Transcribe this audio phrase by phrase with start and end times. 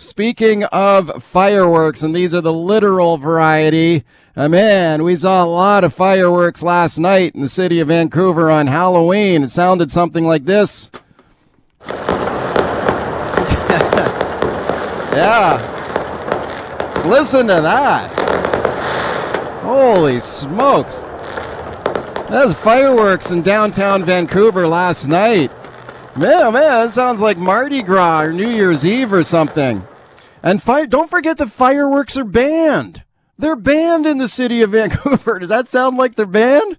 [0.00, 4.02] Speaking of fireworks, and these are the literal variety,
[4.34, 8.50] uh, man, we saw a lot of fireworks last night in the city of Vancouver
[8.50, 9.42] on Halloween.
[9.42, 10.90] It sounded something like this.
[15.12, 15.60] yeah.
[17.04, 18.10] Listen to that.
[19.62, 21.00] Holy smokes.
[22.30, 25.52] That's fireworks in downtown Vancouver last night.
[26.16, 29.86] Man, oh man, that sounds like Mardi Gras or New Year's Eve or something.
[30.42, 33.02] And don't forget the fireworks are banned.
[33.38, 35.38] They're banned in the city of Vancouver.
[35.38, 36.78] Does that sound like they're banned?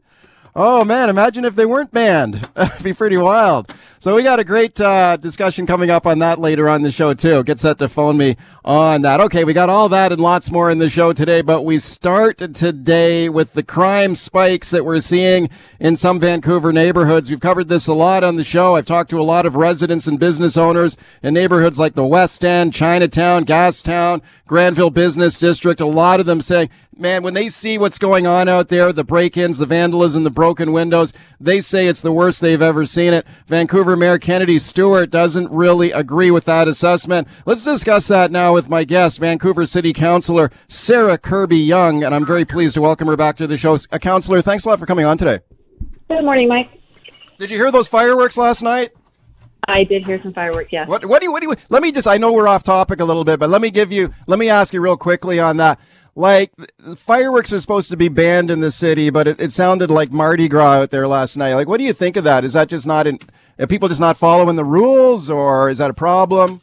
[0.55, 2.49] Oh man, imagine if they weren't banned.
[2.53, 3.73] That'd be pretty wild.
[4.01, 7.13] So we got a great uh, discussion coming up on that later on the show
[7.13, 7.43] too.
[7.43, 8.35] Get set to phone me
[8.65, 9.21] on that.
[9.21, 12.39] Okay, we got all that and lots more in the show today, but we start
[12.39, 17.29] today with the crime spikes that we're seeing in some Vancouver neighborhoods.
[17.29, 18.75] We've covered this a lot on the show.
[18.75, 22.43] I've talked to a lot of residents and business owners in neighborhoods like the West
[22.43, 25.79] End, Chinatown, Gastown, Granville Business District.
[25.79, 29.03] A lot of them saying, man, when they see what's going on out there, the
[29.03, 33.25] break-ins, the vandalism, the broken windows, they say it's the worst they've ever seen it.
[33.47, 37.27] Vancouver Mayor Kennedy Stewart doesn't really agree with that assessment.
[37.45, 42.45] Let's discuss that now with my guest, Vancouver City Councilor Sarah Kirby-Yung, and I'm very
[42.45, 43.77] pleased to welcome her back to the show.
[43.91, 45.39] Uh, Councilor, thanks a lot for coming on today.
[46.07, 46.69] Good morning, Mike.
[47.39, 48.91] Did you hear those fireworks last night?
[49.67, 50.71] I did hear some fireworks.
[50.71, 50.85] Yeah.
[50.85, 51.05] What?
[51.05, 51.31] What do you?
[51.31, 51.55] What do you?
[51.69, 52.07] Let me just.
[52.07, 54.13] I know we're off topic a little bit, but let me give you.
[54.27, 55.79] Let me ask you real quickly on that.
[56.15, 56.51] Like
[56.97, 60.49] fireworks are supposed to be banned in the city, but it, it sounded like Mardi
[60.49, 61.53] Gras out there last night.
[61.53, 62.43] Like, what do you think of that?
[62.43, 63.19] Is that just not in?
[63.61, 66.61] Are people just not following the rules, or is that a problem?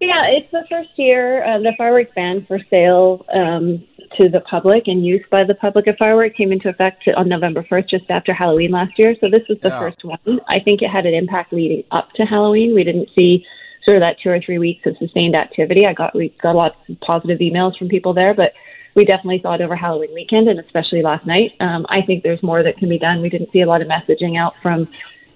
[0.00, 4.84] Yeah, it's the first year uh, the fireworks ban for sale um, to the public
[4.86, 8.32] and use by the public of fireworks came into effect on November 1st, just after
[8.32, 9.14] Halloween last year.
[9.20, 9.78] So this was the yeah.
[9.78, 10.40] first one.
[10.48, 12.74] I think it had an impact leading up to Halloween.
[12.74, 13.44] We didn't see
[13.84, 15.84] sort of that two or three weeks of sustained activity.
[15.84, 18.54] I got we got lots of positive emails from people there, but
[18.94, 21.52] we definitely saw it over Halloween weekend and especially last night.
[21.60, 23.20] Um, I think there's more that can be done.
[23.20, 24.88] We didn't see a lot of messaging out from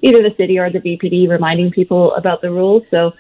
[0.05, 2.83] either the city or the VPD reminding people about the rules.
[2.91, 3.13] So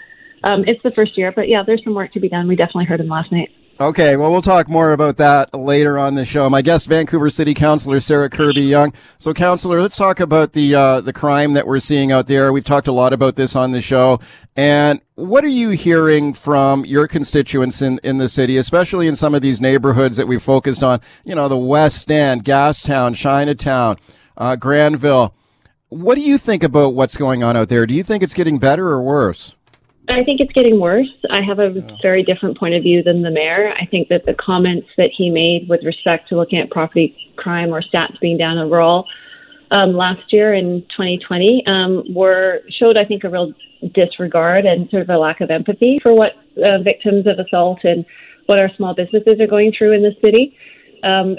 [0.45, 2.47] um, it's the first year, but yeah, there's some work to be done.
[2.47, 3.51] We definitely heard them last night.
[3.81, 6.49] Okay, well, we'll talk more about that later on the show.
[6.49, 8.93] My guest, Vancouver City Councilor Sarah Kirby-Yung.
[9.19, 12.53] So, Councilor, let's talk about the uh, the crime that we're seeing out there.
[12.53, 14.21] We've talked a lot about this on the show.
[14.55, 19.35] And what are you hearing from your constituents in, in the city, especially in some
[19.35, 21.01] of these neighborhoods that we focused on?
[21.25, 23.97] You know, the West End, Gastown, Chinatown,
[24.37, 25.35] uh, Granville.
[25.95, 27.87] What do you think about what's going on out there?
[27.87, 29.55] Do you think it's getting better or worse?
[30.09, 31.07] I think it's getting worse.
[31.31, 31.71] I have a
[32.03, 33.73] very different point of view than the mayor.
[33.81, 37.73] I think that the comments that he made with respect to looking at property crime
[37.73, 39.07] or stats being down overall
[39.71, 43.53] um, last year in 2020 um, were showed, I think, a real
[43.95, 48.05] disregard and sort of a lack of empathy for what uh, victims of assault and
[48.47, 50.57] what our small businesses are going through in the city.
[51.05, 51.37] Um,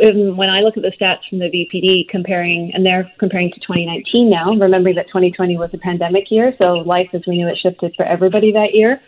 [0.00, 4.30] when I look at the stats from the VPD comparing, and they're comparing to 2019
[4.30, 7.94] now, remembering that 2020 was a pandemic year, so life as we knew it shifted
[7.96, 9.00] for everybody that year.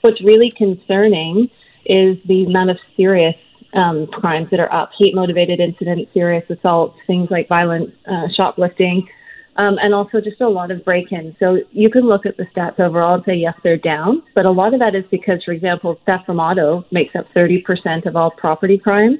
[0.00, 1.48] What's really concerning
[1.86, 3.36] is the amount of serious
[3.74, 9.08] um, crimes that are up hate motivated incidents, serious assaults, things like violent uh, shoplifting,
[9.56, 11.36] um, and also just a lot of break ins.
[11.38, 14.50] So you can look at the stats overall and say, yes, they're down, but a
[14.50, 18.32] lot of that is because, for example, theft from auto makes up 30% of all
[18.32, 19.18] property crimes.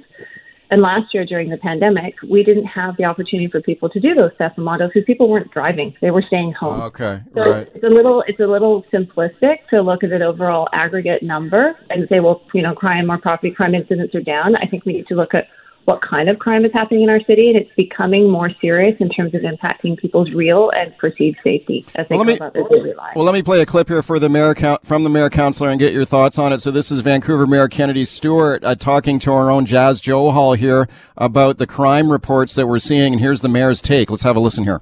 [0.71, 4.15] And last year during the pandemic, we didn't have the opportunity for people to do
[4.15, 6.81] those models because people weren't driving; they were staying home.
[6.81, 7.69] Oh, okay, so right.
[7.75, 12.07] It's a little it's a little simplistic to look at an overall aggregate number and
[12.09, 14.55] say, well, you know, crime or property crime incidents are down.
[14.57, 15.47] I think we need to look at
[15.85, 19.09] what kind of crime is happening in our city, and it's becoming more serious in
[19.09, 22.95] terms of impacting people's real and perceived safety as they well, go about their daily
[22.95, 23.17] lives.
[23.17, 25.79] Well, let me play a clip here for the mayor from the mayor councilor and
[25.79, 26.61] get your thoughts on it.
[26.61, 30.89] So this is Vancouver Mayor Kennedy Stewart uh, talking to our own Jas Johal here
[31.17, 34.11] about the crime reports that we're seeing, and here's the mayor's take.
[34.11, 34.81] Let's have a listen here.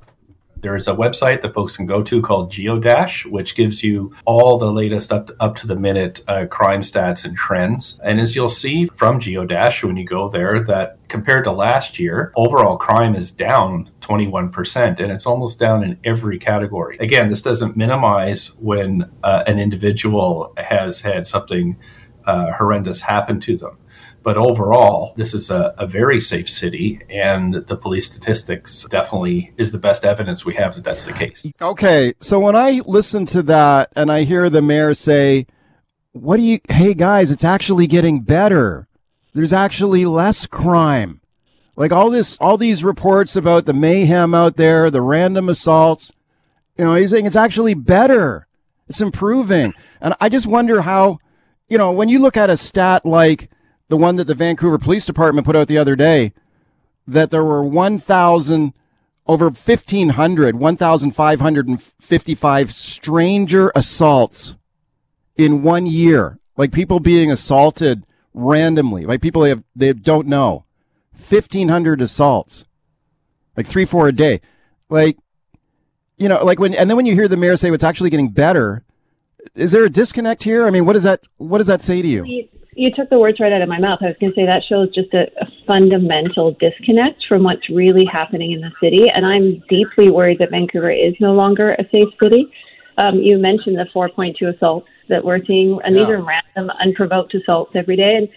[0.61, 4.73] There's a website that folks can go to called Geodash, which gives you all the
[4.73, 8.01] latest up to, up to the minute uh, crime stats and trends.
[8.03, 12.33] And as you'll see from Geodash when you go there, that compared to last year,
[12.35, 16.99] overall crime is down 21%, and it's almost down in every category.
[16.99, 21.77] Again, this doesn't minimize when uh, an individual has had something
[22.27, 23.79] uh, horrendous happen to them.
[24.23, 29.73] But overall, this is a, a, very safe city, and the police statistics definitely is
[29.73, 31.47] the best evidence we have that that's the case.
[31.61, 35.47] Okay, so when I listen to that and I hear the mayor say,
[36.13, 38.89] What do you, hey guys, it's actually getting better.
[39.35, 41.21] There's actually less crime.
[41.77, 46.13] Like all this, all these reports about the mayhem out there, the random assaults,
[46.77, 48.47] you know, he's saying it's actually better.
[48.89, 49.75] It's improving.
[50.01, 51.19] And I just wonder how,
[51.69, 53.51] you know, when you look at a stat like,
[53.89, 56.35] the one that the Vancouver Police Department put out the other day
[57.07, 58.75] that there were 1,000
[59.27, 64.55] over 1,500, 1,555 stranger assaults
[65.37, 66.39] in one year.
[66.57, 68.05] Like people being assaulted
[68.35, 70.65] randomly, like people they, have, they don't know.
[71.13, 72.65] 1,500 assaults,
[73.57, 74.41] like three, four a day.
[74.89, 75.19] Like,
[76.17, 78.31] you know, like when, and then when you hear the mayor say it's actually getting
[78.31, 78.83] better,
[79.55, 80.67] is there a disconnect here?
[80.67, 82.49] I mean, what does that, what does that say to you?
[82.79, 83.99] You took the words right out of my mouth.
[84.01, 88.05] I was going to say that shows just a, a, fundamental disconnect from what's really
[88.05, 89.07] happening in the city.
[89.13, 92.47] And I'm deeply worried that Vancouver is no longer a safe city.
[92.97, 96.05] Um, you mentioned the 4.2 assaults that we're seeing, and yeah.
[96.05, 98.15] these are random, unprovoked assaults every day.
[98.15, 98.29] And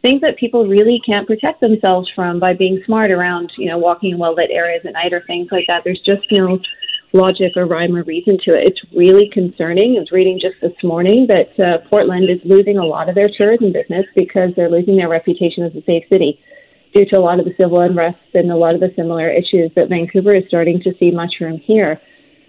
[0.00, 4.12] things that people really can't protect themselves from by being smart around, you know, walking
[4.12, 5.82] in well lit areas at night or things like that.
[5.82, 6.60] There's just no
[7.12, 8.66] logic or rhyme or reason to it.
[8.66, 9.96] It's really concerning.
[9.96, 13.30] I was reading just this morning that uh, Portland is losing a lot of their
[13.34, 16.40] tourism business because they're losing their reputation as a safe city
[16.92, 19.70] due to a lot of the civil unrest and a lot of the similar issues
[19.76, 22.00] that Vancouver is starting to see mushroom here.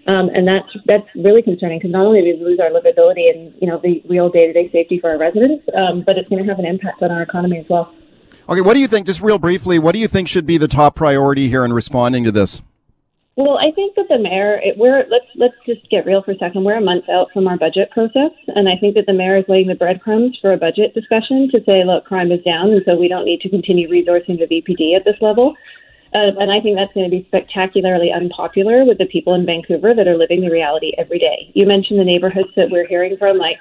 [0.06, 3.54] Um, and that's that's really concerning because not only do we lose our livability and
[3.60, 6.58] you know the real day-to-day safety for our residents, um, but it's going to have
[6.58, 7.94] an impact on our economy as well.
[8.48, 9.06] Okay, what do you think?
[9.06, 12.24] Just real briefly, what do you think should be the top priority here in responding
[12.24, 12.62] to this?
[13.36, 16.38] Well, I think that the mayor, it, we're let's let's just get real for a
[16.38, 16.64] second.
[16.64, 19.44] We're a month out from our budget process, and I think that the mayor is
[19.48, 22.96] laying the breadcrumbs for a budget discussion to say, look, crime is down, and so
[22.96, 25.54] we don't need to continue resourcing the VPD at this level.
[26.12, 29.94] Uh, and I think that's going to be spectacularly unpopular with the people in Vancouver
[29.94, 31.52] that are living the reality every day.
[31.54, 33.58] You mentioned the neighborhoods that we're hearing from, like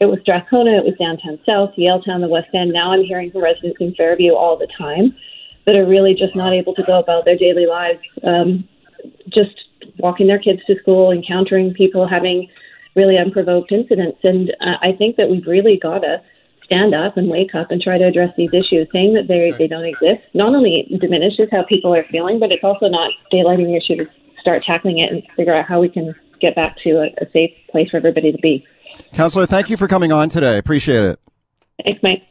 [0.00, 2.72] it was Strathcona, it was downtown South, Yaletown, the West End.
[2.72, 5.14] Now I'm hearing from residents in Fairview all the time
[5.66, 8.68] that are really just not able to go about their daily lives um,
[9.28, 9.54] just
[9.98, 12.48] walking their kids to school, encountering people having
[12.94, 14.18] really unprovoked incidents.
[14.22, 16.22] And uh, I think that we've really got to
[16.64, 18.88] stand up and wake up and try to address these issues.
[18.92, 22.64] Saying that they they don't exist not only diminishes how people are feeling, but it's
[22.64, 24.10] also not daylighting the issue to
[24.40, 27.50] start tackling it and figure out how we can get back to a, a safe
[27.70, 28.66] place for everybody to be.
[29.12, 30.58] Counselor, thank you for coming on today.
[30.58, 31.20] Appreciate it.
[31.82, 32.22] Thanks, Mike.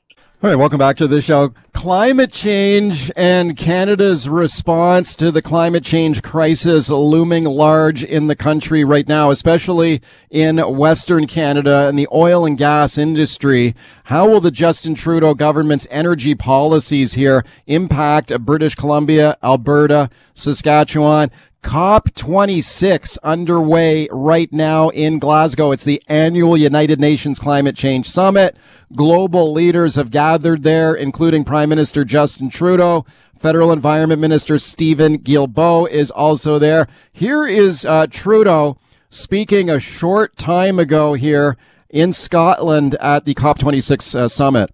[0.44, 1.54] All right, welcome back to the show.
[1.72, 8.84] Climate change and Canada's response to the climate change crisis looming large in the country
[8.84, 13.74] right now, especially in Western Canada and the oil and gas industry.
[14.04, 21.32] How will the Justin Trudeau government's energy policies here impact British Columbia, Alberta, Saskatchewan?
[21.64, 25.72] COP26 underway right now in Glasgow.
[25.72, 28.56] It's the annual United Nations Climate Change Summit.
[28.96, 33.06] Global leaders have gathered there, including Prime Minister Justin Trudeau.
[33.38, 36.88] Federal Environment Minister Steven Guilbeault is also there.
[37.12, 38.78] Here is uh, Trudeau
[39.10, 41.58] speaking a short time ago here
[41.90, 44.70] in Scotland at the COP26 uh, summit.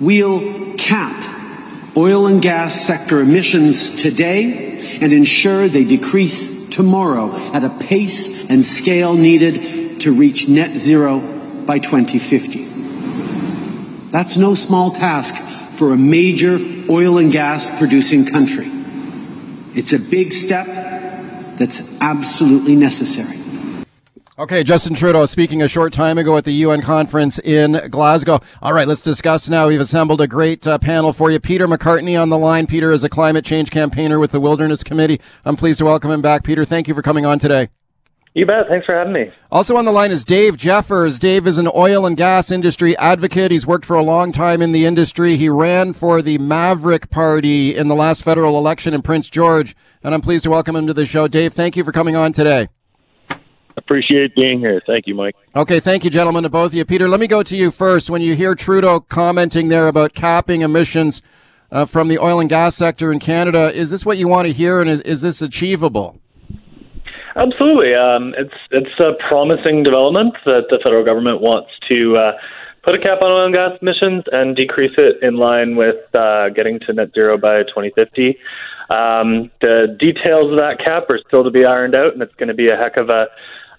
[0.00, 1.37] We'll cap
[1.98, 8.64] oil and gas sector emissions today and ensure they decrease tomorrow at a pace and
[8.64, 12.66] scale needed to reach net zero by 2050.
[14.12, 15.34] That's no small task
[15.72, 18.70] for a major oil and gas producing country.
[19.74, 20.66] It's a big step
[21.58, 23.37] that's absolutely necessary.
[24.38, 28.38] Okay, Justin Trudeau speaking a short time ago at the UN conference in Glasgow.
[28.62, 29.66] All right, let's discuss now.
[29.66, 31.40] We've assembled a great uh, panel for you.
[31.40, 32.68] Peter McCartney on the line.
[32.68, 35.20] Peter is a climate change campaigner with the Wilderness Committee.
[35.44, 36.44] I'm pleased to welcome him back.
[36.44, 37.70] Peter, thank you for coming on today.
[38.34, 38.68] You bet.
[38.68, 39.32] Thanks for having me.
[39.50, 41.18] Also on the line is Dave Jeffers.
[41.18, 43.50] Dave is an oil and gas industry advocate.
[43.50, 45.34] He's worked for a long time in the industry.
[45.34, 50.14] He ran for the Maverick Party in the last federal election in Prince George, and
[50.14, 51.26] I'm pleased to welcome him to the show.
[51.26, 52.68] Dave, thank you for coming on today.
[53.78, 54.82] Appreciate being here.
[54.86, 55.36] Thank you, Mike.
[55.54, 56.84] Okay, thank you, gentlemen, to both of you.
[56.84, 58.10] Peter, let me go to you first.
[58.10, 61.22] When you hear Trudeau commenting there about capping emissions
[61.70, 64.52] uh, from the oil and gas sector in Canada, is this what you want to
[64.52, 66.18] hear, and is, is this achievable?
[67.36, 67.94] Absolutely.
[67.94, 72.32] Um, it's it's a promising development that the federal government wants to uh,
[72.82, 76.48] put a cap on oil and gas emissions and decrease it in line with uh,
[76.48, 78.36] getting to net zero by 2050.
[78.90, 82.48] Um, the details of that cap are still to be ironed out, and it's going
[82.48, 83.26] to be a heck of a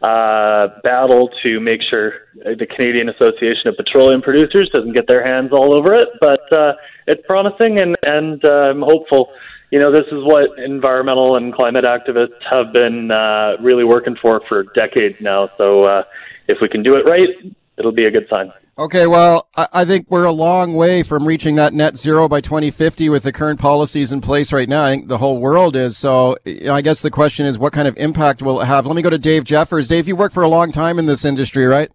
[0.01, 5.51] uh, battle to make sure the Canadian Association of Petroleum Producers doesn't get their hands
[5.51, 6.09] all over it.
[6.19, 6.73] But uh,
[7.07, 9.31] it's promising, and and uh, I'm hopeful.
[9.71, 14.41] You know, this is what environmental and climate activists have been uh, really working for
[14.47, 15.49] for decades now.
[15.57, 16.03] So uh,
[16.47, 17.29] if we can do it right,
[17.77, 18.51] it'll be a good sign.
[18.79, 23.09] Okay, well, I think we're a long way from reaching that net zero by 2050
[23.09, 24.85] with the current policies in place right now.
[24.85, 25.97] I think the whole world is.
[25.97, 28.85] So I guess the question is, what kind of impact will it have?
[28.85, 29.89] Let me go to Dave Jeffers.
[29.89, 31.91] Dave, you worked for a long time in this industry, right?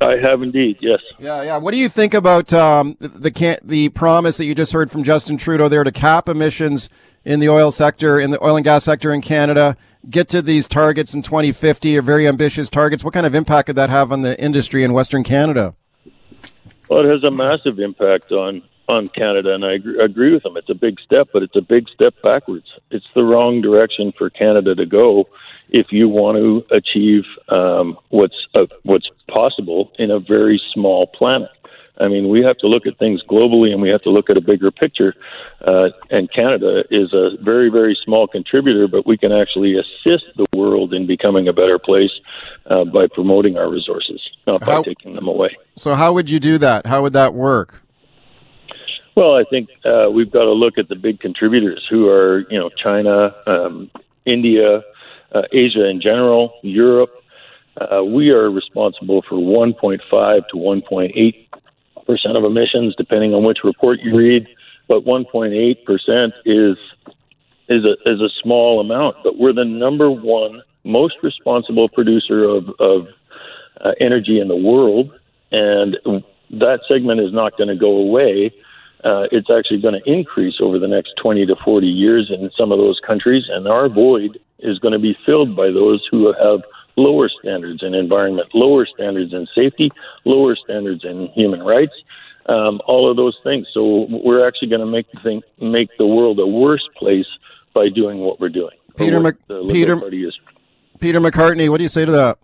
[0.00, 1.00] I have indeed, yes.
[1.18, 1.58] Yeah, yeah.
[1.58, 5.04] What do you think about um, the can- the promise that you just heard from
[5.04, 6.88] Justin Trudeau there to cap emissions
[7.26, 9.76] in the oil sector, in the oil and gas sector in Canada,
[10.08, 13.04] get to these targets in 2050, or very ambitious targets?
[13.04, 15.74] What kind of impact could that have on the industry in Western Canada?
[16.88, 20.56] Well, it has a massive impact on on Canada, and I agree, agree with them.
[20.56, 22.66] It's a big step, but it's a big step backwards.
[22.92, 25.28] It's the wrong direction for Canada to go
[25.70, 31.50] if you want to achieve um, what's uh, what's possible in a very small planet.
[31.98, 34.36] I mean, we have to look at things globally, and we have to look at
[34.36, 35.14] a bigger picture.
[35.60, 40.44] Uh, and Canada is a very, very small contributor, but we can actually assist the
[40.52, 42.10] world in becoming a better place
[42.66, 45.56] uh, by promoting our resources, not by taking them away.
[45.74, 46.86] So, how would you do that?
[46.86, 47.82] How would that work?
[49.14, 52.58] Well, I think uh, we've got to look at the big contributors who are, you
[52.58, 53.90] know, China, um,
[54.26, 54.82] India,
[55.32, 57.10] uh, Asia in general, Europe.
[57.78, 60.00] Uh, we are responsible for 1.5
[60.48, 61.46] to 1.8
[62.06, 64.46] percent of emissions, depending on which report you read.
[64.88, 66.76] But 1.8 percent is
[67.68, 69.16] is a is a small amount.
[69.24, 73.08] But we're the number one most responsible producer of of
[73.84, 75.12] uh, energy in the world,
[75.52, 75.96] and
[76.50, 78.52] that segment is not going to go away.
[79.04, 82.72] Uh, it's actually going to increase over the next 20 to 40 years in some
[82.72, 86.62] of those countries, and our void is going to be filled by those who have
[86.96, 89.90] lower standards in environment, lower standards in safety,
[90.24, 91.92] lower standards in human rights,
[92.48, 93.66] um, all of those things.
[93.72, 97.26] So we're actually going to make the thing, make the world a worse place
[97.74, 98.76] by doing what we're doing.
[98.96, 100.00] Peter, Mc, Peter,
[101.00, 102.38] Peter McCartney, what do you say to that?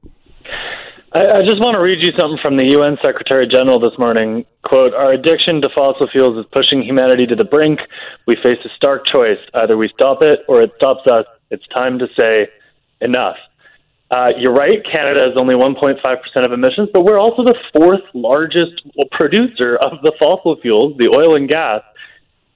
[1.15, 4.45] I, I just want to read you something from the UN Secretary General this morning.
[4.65, 7.81] Quote, Our addiction to fossil fuels is pushing humanity to the brink.
[8.27, 9.39] We face a stark choice.
[9.55, 11.27] Either we stop it or it stops us.
[11.51, 12.49] It's time to say
[13.01, 13.37] enough.
[14.13, 15.97] Uh, you're right, Canada is only 1.5%
[16.45, 21.35] of emissions, but we're also the fourth largest producer of the fossil fuels, the oil
[21.35, 21.81] and gas,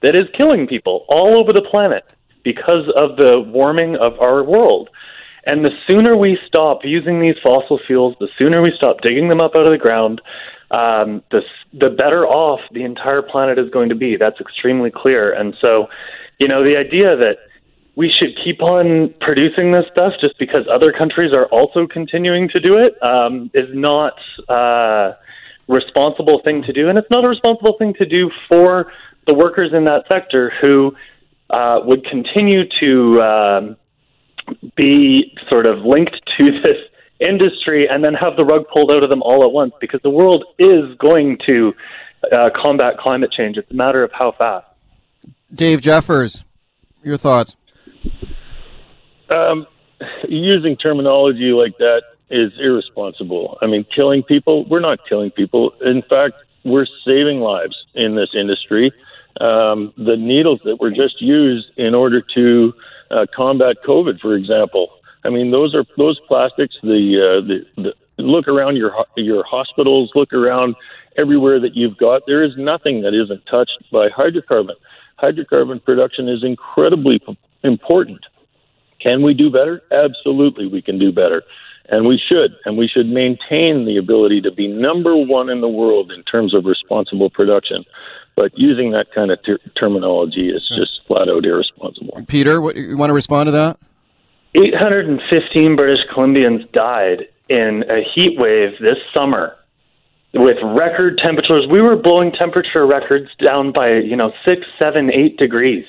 [0.02, 2.04] that is killing people all over the planet
[2.44, 4.90] because of the warming of our world.
[5.46, 9.40] And the sooner we stop using these fossil fuels, the sooner we stop digging them
[9.40, 10.20] up out of the ground,
[10.72, 11.40] um, the,
[11.72, 14.18] the better off the entire planet is going to be.
[14.18, 15.32] That's extremely clear.
[15.32, 15.86] And so,
[16.38, 17.38] you know, the idea that
[17.96, 22.60] we should keep on producing this stuff just because other countries are also continuing to
[22.60, 24.12] do it um, is not
[24.48, 25.14] a uh,
[25.66, 28.92] responsible thing to do, and it's not a responsible thing to do for
[29.26, 30.94] the workers in that sector who
[31.50, 33.76] uh, would continue to um,
[34.76, 36.76] be sort of linked to this
[37.18, 40.10] industry and then have the rug pulled out of them all at once because the
[40.10, 41.72] world is going to
[42.30, 43.56] uh, combat climate change.
[43.56, 44.66] It's a matter of how fast.
[45.52, 46.44] Dave Jeffers,
[47.02, 47.56] your thoughts?
[49.30, 49.66] Um,
[50.28, 53.58] using terminology like that is irresponsible.
[53.62, 55.72] I mean, killing people, we're not killing people.
[55.84, 58.92] In fact, we're saving lives in this industry.
[59.40, 62.74] Um, the needles that were just used in order to
[63.10, 64.88] uh, combat COVID, for example,
[65.24, 66.76] I mean, those are those plastics.
[66.82, 70.76] The, uh, the, the look around your your hospitals, look around
[71.18, 72.22] everywhere that you've got.
[72.26, 74.74] There is nothing that isn't touched by hydrocarbon.
[75.20, 77.20] Hydrocarbon production is incredibly
[77.62, 78.20] important
[79.06, 79.80] can we do better?
[79.92, 81.44] Absolutely, we can do better.
[81.88, 82.56] And we should.
[82.64, 86.52] And we should maintain the ability to be number one in the world in terms
[86.52, 87.84] of responsible production.
[88.34, 92.20] But using that kind of ter- terminology is just flat out irresponsible.
[92.26, 93.78] Peter, what, you want to respond to that?
[94.56, 99.54] 815 British Columbians died in a heat wave this summer
[100.34, 101.66] with record temperatures.
[101.70, 105.84] We were blowing temperature records down by, you know, six, seven, eight degrees.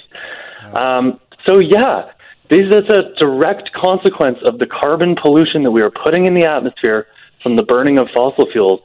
[0.75, 2.11] Um, so, yeah,
[2.49, 6.45] this is a direct consequence of the carbon pollution that we are putting in the
[6.45, 7.07] atmosphere
[7.43, 8.81] from the burning of fossil fuels.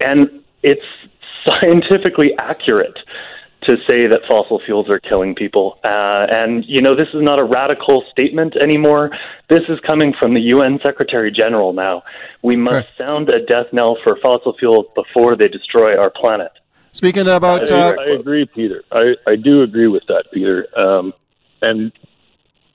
[0.00, 0.28] And
[0.62, 0.84] it's
[1.44, 2.98] scientifically accurate
[3.62, 5.78] to say that fossil fuels are killing people.
[5.84, 9.10] Uh, and, you know, this is not a radical statement anymore.
[9.50, 12.02] This is coming from the UN Secretary General now.
[12.42, 16.52] We must sound a death knell for fossil fuels before they destroy our planet.
[16.92, 17.70] Speaking about.
[17.70, 18.82] Uh, I, I, agree, Peter.
[18.90, 20.66] I, I do agree with that, Peter.
[20.78, 21.12] Um,
[21.62, 21.92] and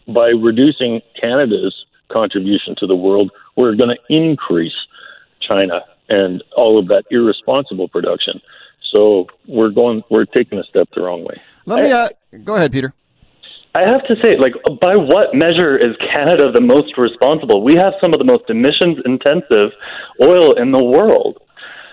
[0.07, 1.75] by reducing Canada's
[2.11, 4.75] contribution to the world, we're going to increase
[5.41, 8.39] China and all of that irresponsible production.
[8.91, 11.41] So we're going, we're taking a step the wrong way.
[11.65, 12.09] Let me uh,
[12.43, 12.93] go ahead, Peter.
[13.73, 17.61] I have to say, like, by what measure is Canada the most responsible?
[17.61, 19.71] We have some of the most emissions intensive
[20.21, 21.39] oil in the world.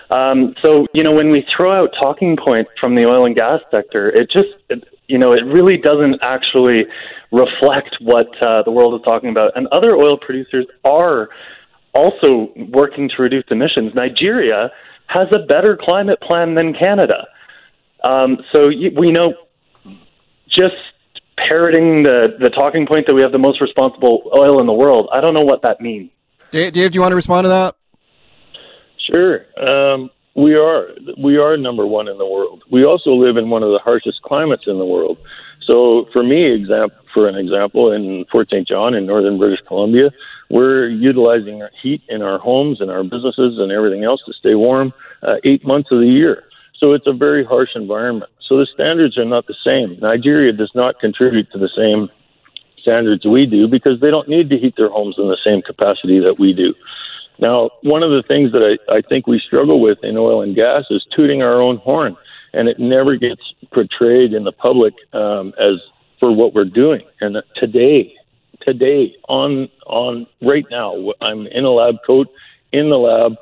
[0.09, 3.59] Um, so, you know, when we throw out talking points from the oil and gas
[3.69, 6.85] sector, it just, it, you know, it really doesn't actually
[7.31, 9.51] reflect what uh, the world is talking about.
[9.55, 11.29] And other oil producers are
[11.93, 13.93] also working to reduce emissions.
[13.93, 14.71] Nigeria
[15.05, 17.27] has a better climate plan than Canada.
[18.03, 19.35] Um, so we know
[20.49, 20.81] just
[21.37, 25.09] parroting the, the talking point that we have the most responsible oil in the world,
[25.13, 26.09] I don't know what that means.
[26.49, 27.75] Dave, Dave do you want to respond to that?
[29.11, 29.45] Sure.
[29.61, 30.87] Um, we are
[31.17, 32.63] we are number one in the world.
[32.71, 35.17] We also live in one of the harshest climates in the world.
[35.65, 38.67] So, for me, example for an example, in Fort St.
[38.67, 40.11] John in northern British Columbia,
[40.49, 44.93] we're utilizing heat in our homes and our businesses and everything else to stay warm
[45.21, 46.43] uh, eight months of the year.
[46.77, 48.31] So it's a very harsh environment.
[48.47, 49.97] So the standards are not the same.
[50.01, 52.09] Nigeria does not contribute to the same
[52.81, 56.19] standards we do because they don't need to heat their homes in the same capacity
[56.19, 56.73] that we do.
[57.39, 60.55] Now, one of the things that I, I think we struggle with in oil and
[60.55, 62.15] gas is tooting our own horn,
[62.53, 65.79] and it never gets portrayed in the public um, as
[66.19, 67.01] for what we're doing.
[67.21, 68.13] And today,
[68.61, 72.27] today, on on right now, I'm in a lab coat
[72.71, 73.35] in the lab.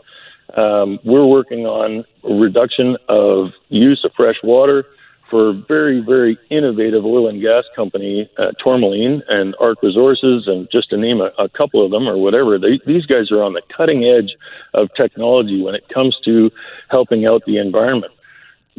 [0.57, 4.85] Um, we're working on reduction of use of fresh water
[5.31, 10.67] for a very, very innovative oil and gas company, uh, Tourmaline and ARC Resources, and
[10.71, 13.53] just to name a, a couple of them or whatever, they, these guys are on
[13.53, 14.35] the cutting edge
[14.73, 16.51] of technology when it comes to
[16.89, 18.11] helping out the environment.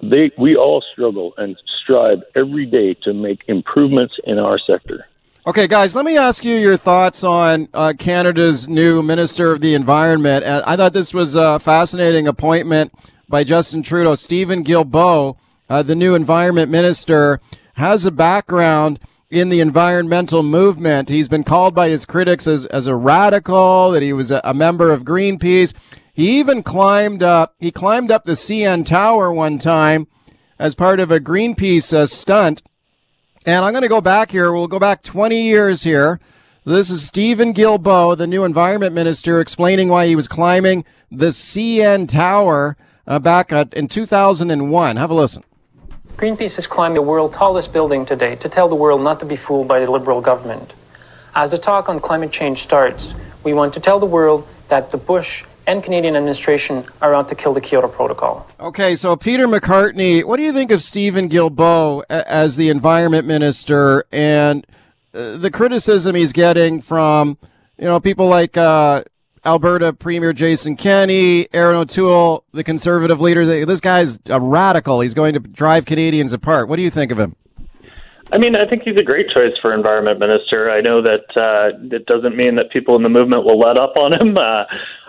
[0.02, 5.06] They, we all struggle and strive every day to make improvements in our sector.
[5.46, 9.74] Okay, guys, let me ask you your thoughts on uh, Canada's new Minister of the
[9.74, 10.44] Environment.
[10.44, 12.92] I thought this was a fascinating appointment
[13.28, 14.14] by Justin Trudeau.
[14.14, 15.36] Steven Guilbeault
[15.72, 17.40] uh, the new environment minister,
[17.76, 21.08] has a background in the environmental movement.
[21.08, 24.52] He's been called by his critics as, as a radical, that he was a, a
[24.52, 25.72] member of Greenpeace.
[26.12, 30.08] He even climbed up, he climbed up the CN Tower one time
[30.58, 32.60] as part of a Greenpeace uh, stunt.
[33.46, 34.52] And I'm going to go back here.
[34.52, 36.20] We'll go back 20 years here.
[36.66, 42.06] This is Steven Guilbeault, the new environment minister, explaining why he was climbing the CN
[42.10, 44.96] Tower uh, back in 2001.
[44.96, 45.42] Have a listen.
[46.16, 49.36] Greenpeace is climbing the world's tallest building today to tell the world not to be
[49.36, 50.74] fooled by the Liberal government.
[51.34, 54.98] As the talk on climate change starts, we want to tell the world that the
[54.98, 58.46] Bush and Canadian administration are out to kill the Kyoto Protocol.
[58.60, 64.04] Okay, so Peter McCartney, what do you think of Steven Guilbeault as the environment minister
[64.12, 64.66] and
[65.14, 67.38] uh, the criticism he's getting from,
[67.78, 69.02] you know, people like uh,
[69.44, 73.44] Alberta Premier Jason Kenney, Erin O'Toole, the conservative leader.
[73.64, 75.00] This guy's a radical.
[75.00, 76.68] He's going to drive Canadians apart.
[76.68, 77.34] What do you think of him?
[78.32, 80.70] I mean, I think he's a great choice for environment minister.
[80.70, 83.96] I know that uh, it doesn't mean that people in the movement will let up
[83.96, 84.36] on him.
[84.42, 84.64] Uh,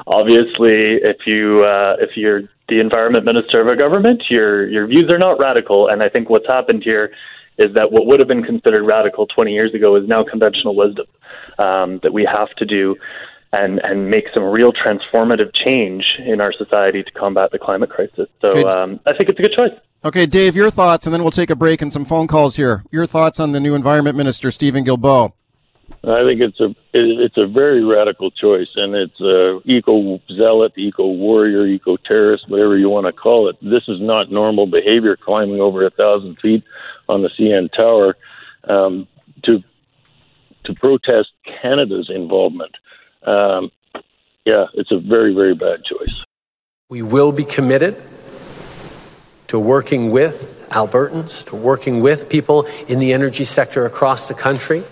[0.08, 5.10] obviously, if you uh, if you're the environment minister of a government, your your views
[5.10, 5.88] are not radical.
[5.88, 7.12] And I think what's happened here
[7.58, 11.06] is that what would have been considered radical 20 years ago is now conventional wisdom
[11.58, 12.96] um, that we have to do
[13.54, 18.28] and and make some real transformative change in our society to combat the climate crisis.
[18.42, 19.80] So um, I think it's a good choice.
[20.04, 22.84] Okay, Dave, your thoughts, and then we'll take a break and some phone calls here.
[22.92, 25.32] Your thoughts on the new Environment Minister, Steven Guilbeault.
[26.06, 31.08] I think it's a it's a very radical choice, and it's a eco zealot, eco
[31.08, 33.56] warrior, eco terrorist, whatever you want to call it.
[33.62, 36.64] This is not normal behavior, climbing over a thousand feet
[37.08, 38.18] on the CN Tower
[38.68, 39.08] um,
[39.44, 39.64] to
[40.66, 41.30] to protest
[41.62, 42.76] Canada's involvement
[43.26, 43.72] um,
[44.46, 46.26] yeah, it's a very, very bad choice.
[46.90, 48.02] We will be committed
[49.48, 54.84] to working with Albertans, to working with people in the energy sector across the country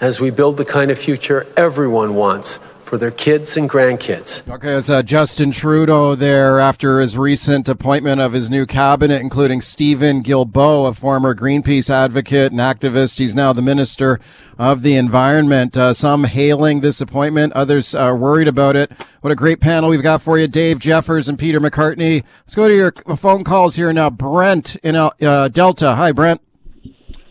[0.00, 4.48] as we build the kind of future everyone wants for their kids and grandkids.
[4.48, 9.60] Okay, it's uh, Justin Trudeau there after his recent appointment of his new cabinet, including
[9.60, 13.18] Steven Guilbeault, a former Greenpeace advocate and activist.
[13.18, 14.20] He's now the Minister
[14.58, 15.76] of the Environment.
[15.76, 18.92] Uh, some hailing this appointment, others are worried about it.
[19.22, 22.22] What a great panel we've got for you, Dave Jeffers and Peter McCartney.
[22.44, 24.10] Let's go to your phone calls here now.
[24.10, 25.94] Brent in uh, Delta.
[25.94, 26.40] Hi, Brent.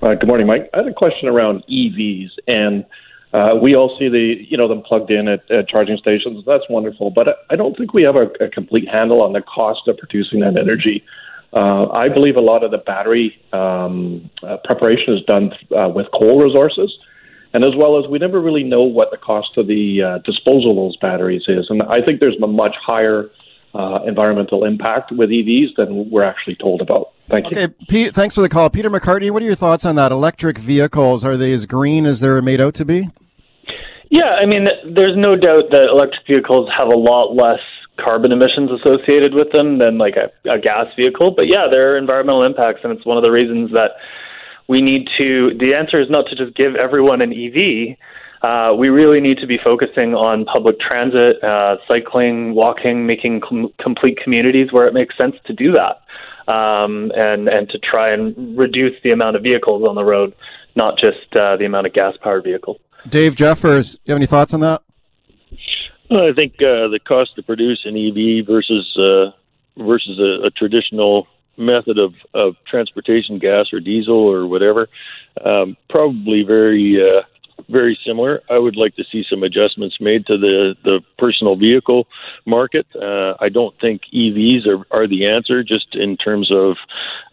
[0.01, 0.69] Uh, good morning, Mike.
[0.73, 2.83] I had a question around EVs and
[3.33, 6.43] uh, we all see the you know them plugged in at, at charging stations.
[6.45, 9.87] That's wonderful, but I don't think we have a, a complete handle on the cost
[9.87, 11.03] of producing that energy.
[11.51, 16.07] Uh, I believe a lot of the battery um, uh, preparation is done uh, with
[16.11, 16.95] coal resources,
[17.53, 20.71] and as well as we never really know what the cost of the uh, disposal
[20.71, 21.67] of those batteries is.
[21.69, 23.31] And I think there's a much higher
[23.73, 27.13] uh, environmental impact with EVs than we're actually told about.
[27.29, 27.57] Thank you.
[27.57, 28.69] Okay, Pete, thanks for the call.
[28.69, 30.11] Peter McCartney, what are your thoughts on that?
[30.11, 33.09] Electric vehicles, are they as green as they're made out to be?
[34.13, 37.65] Yeah, I mean, there's no doubt that electric vehicles have a lot less
[37.97, 41.31] carbon emissions associated with them than like a, a gas vehicle.
[41.35, 43.97] But yeah, there are environmental impacts, and it's one of the reasons that
[44.69, 45.57] we need to.
[45.57, 47.97] The answer is not to just give everyone an EV.
[48.43, 53.73] Uh, we really need to be focusing on public transit, uh, cycling, walking, making com-
[53.81, 58.55] complete communities where it makes sense to do that, um, and and to try and
[58.55, 60.35] reduce the amount of vehicles on the road,
[60.75, 62.77] not just uh, the amount of gas-powered vehicles.
[63.07, 64.81] Dave Jeffers, do you have any thoughts on that?
[66.09, 69.31] Well, I think uh, the cost to produce an EV versus uh,
[69.83, 74.89] versus a, a traditional method of, of transportation, gas or diesel or whatever,
[75.43, 77.21] um, probably very uh,
[77.69, 78.41] very similar.
[78.49, 82.07] I would like to see some adjustments made to the, the personal vehicle
[82.45, 82.85] market.
[82.95, 86.77] Uh, I don't think EVs are, are the answer just in terms of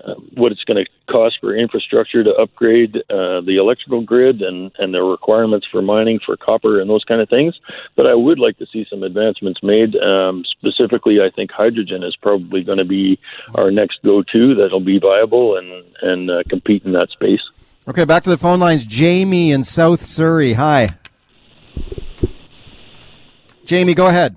[0.05, 4.71] uh, what it's going to cost for infrastructure to upgrade uh, the electrical grid and,
[4.79, 7.59] and the requirements for mining for copper and those kind of things.
[7.97, 9.97] But I would like to see some advancements made.
[9.97, 13.19] Um, specifically, I think hydrogen is probably going to be
[13.55, 17.43] our next go to that'll be viable and, and uh, compete in that space.
[17.89, 18.85] Okay, back to the phone lines.
[18.85, 20.53] Jamie in South Surrey.
[20.53, 20.97] Hi.
[23.65, 24.37] Jamie, go ahead.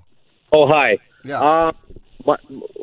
[0.52, 0.98] Oh, hi.
[1.24, 1.40] Yeah.
[1.40, 1.72] Uh,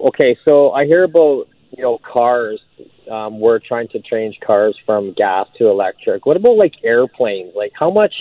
[0.08, 2.60] okay, so I hear about you know cars.
[3.10, 6.26] Um, we're trying to change cars from gas to electric.
[6.26, 7.54] What about like airplanes?
[7.56, 8.14] Like how much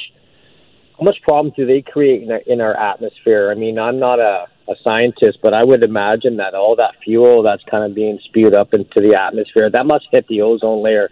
[0.99, 3.51] how much problems do they create in our, in our atmosphere?
[3.51, 7.43] I mean, I'm not a, a scientist, but I would imagine that all that fuel
[7.43, 11.11] that's kind of being spewed up into the atmosphere that must hit the ozone layer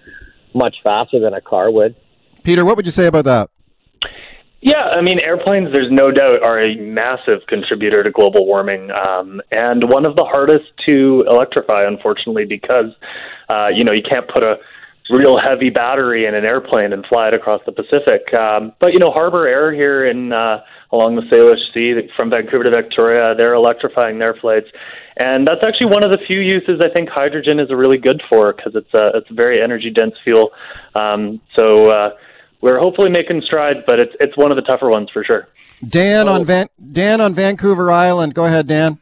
[0.58, 1.96] much faster than a car would.
[2.42, 3.50] Peter, what would you say about that?
[4.60, 9.40] Yeah, I mean, airplanes, there's no doubt, are a massive contributor to global warming, um,
[9.52, 12.90] and one of the hardest to electrify, unfortunately, because
[13.48, 14.56] uh, you know you can't put a
[15.10, 18.34] real heavy battery in an airplane and fly it across the Pacific.
[18.34, 20.58] Um, but you know, Harbour Air here in uh,
[20.92, 24.68] along the Salish Sea from Vancouver to Victoria, they're electrifying their flights,
[25.16, 28.52] and that's actually one of the few uses I think hydrogen is really good for
[28.52, 30.50] because it's a it's a very energy dense fuel.
[30.94, 32.10] Um, so uh,
[32.60, 35.48] we're hopefully making strides, but it's it's one of the tougher ones for sure.
[35.86, 36.34] Dan oh.
[36.34, 38.34] on Van Dan on Vancouver Island.
[38.34, 38.98] Go ahead, Dan.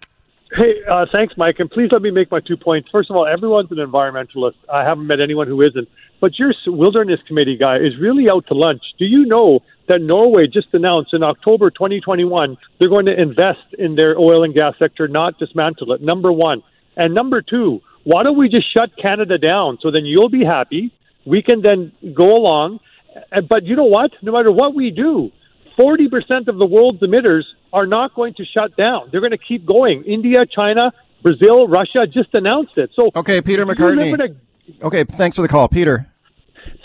[0.57, 1.57] Hey, uh, thanks, Mike.
[1.59, 2.88] And please let me make my two points.
[2.90, 4.55] First of all, everyone's an environmentalist.
[4.72, 5.88] I haven't met anyone who isn't.
[6.20, 8.83] But your wilderness committee guy is really out to lunch.
[8.99, 13.96] Do you know that Norway just announced in October 2021 they're going to invest in
[13.96, 16.03] their oil and gas sector, not dismantle it?
[16.03, 16.62] Number one.
[16.96, 20.92] And number two, why don't we just shut Canada down so then you'll be happy?
[21.25, 22.81] We can then go along.
[23.33, 24.12] Uh, but you know what?
[24.22, 25.31] No matter what we do,
[25.79, 29.09] 40% of the world's emitters are not going to shut down.
[29.11, 30.05] They're going to keep going.
[30.05, 32.90] India, China, Brazil, Russia just announced it.
[32.94, 34.37] So, okay, Peter McCartney.
[34.81, 36.07] A- okay, thanks for the call, Peter.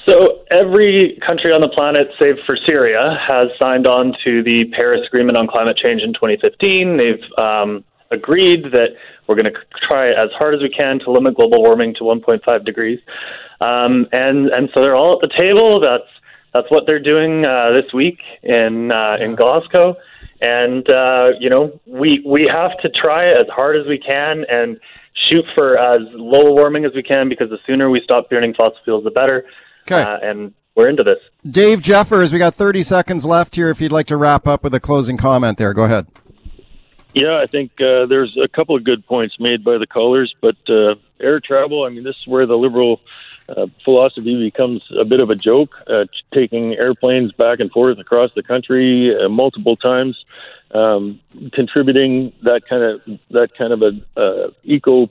[0.05, 5.01] So every country on the planet, save for Syria, has signed on to the Paris
[5.05, 6.97] Agreement on Climate Change in 2015.
[6.97, 8.95] They've um, agreed that
[9.27, 12.65] we're going to try as hard as we can to limit global warming to 1.5
[12.65, 12.99] degrees,
[13.61, 15.79] um, and and so they're all at the table.
[15.79, 16.09] That's
[16.53, 19.95] that's what they're doing uh, this week in uh, in Glasgow,
[20.41, 24.79] and uh, you know we we have to try as hard as we can and
[25.29, 28.79] shoot for as low warming as we can because the sooner we stop burning fossil
[28.83, 29.45] fuels, the better.
[29.83, 31.19] Okay, uh, and we're into this.
[31.49, 33.69] Dave Jeffers, we got 30 seconds left here.
[33.69, 36.07] If you'd like to wrap up with a closing comment, there, go ahead.
[37.13, 40.55] Yeah, I think uh, there's a couple of good points made by the callers, but
[40.69, 41.83] uh, air travel.
[41.83, 43.01] I mean, this is where the liberal
[43.49, 48.31] uh, philosophy becomes a bit of a joke, uh, taking airplanes back and forth across
[48.33, 50.23] the country uh, multiple times,
[50.73, 51.19] um,
[51.51, 55.09] contributing that kind of that kind of a uh, eco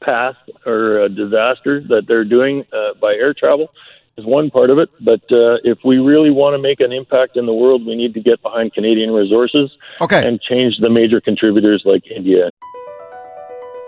[0.00, 0.36] path
[0.66, 3.70] or a disaster that they're doing uh, by air travel
[4.16, 4.90] is one part of it.
[5.00, 8.14] But uh, if we really want to make an impact in the world, we need
[8.14, 10.26] to get behind Canadian resources okay.
[10.26, 12.50] and change the major contributors like India.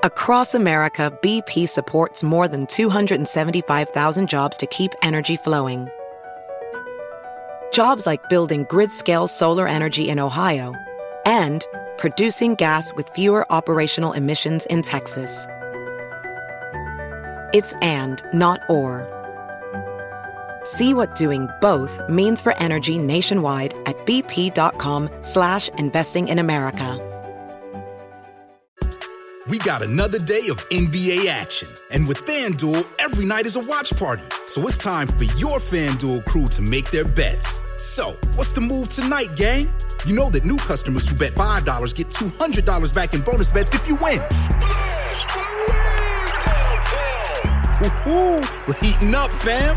[0.04, 5.88] Across America, BP supports more than 275,000 jobs to keep energy flowing.
[7.72, 10.74] Jobs like building grid scale solar energy in Ohio
[11.24, 11.64] and
[11.98, 15.46] producing gas with fewer operational emissions in Texas.
[17.52, 19.08] It's and, not or.
[20.64, 27.08] See what doing both means for energy nationwide at bp.com slash investing in America.
[29.48, 31.68] We got another day of NBA action.
[31.90, 34.22] And with FanDuel, every night is a watch party.
[34.46, 37.60] So it's time for your FanDuel crew to make their bets.
[37.76, 39.68] So, what's the move tonight, gang?
[40.06, 43.88] You know that new customers who bet $5 get $200 back in bonus bets if
[43.88, 44.20] you win.
[47.80, 49.76] We're heating up, fam!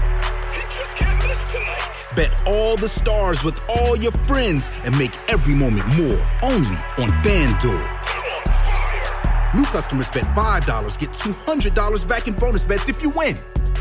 [2.15, 7.10] Bet all the stars with all your friends and make every moment more only on
[7.23, 7.93] FanDuel.
[9.53, 13.36] New customers bet $5, get $200 back in bonus bets if you win.